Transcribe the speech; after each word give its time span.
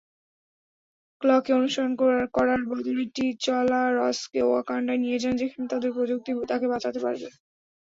ক্ল-কে 1.21 1.51
অনুসরণ 1.53 1.93
করার 2.33 2.61
বদলে, 2.69 3.03
টি'চালা 3.15 3.81
রস-কে 3.97 4.41
ওয়াকান্ডায় 4.43 5.01
নিয়ে 5.03 5.17
যান, 5.19 5.35
যেখানে 5.41 5.65
তাদের 5.71 5.91
প্রযুক্তি 5.95 6.29
তাকে 6.51 6.65
বাঁচাতে 6.73 6.99
পারবে। 6.99 7.27